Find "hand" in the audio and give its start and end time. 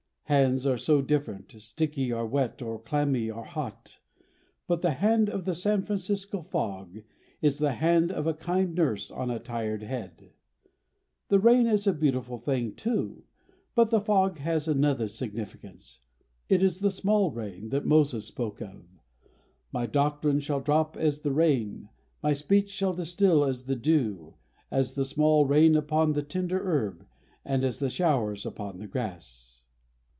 4.93-5.29, 7.73-8.13